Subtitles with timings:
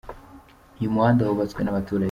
[0.79, 1.99] Uyu muhanda wubatswe nabaturege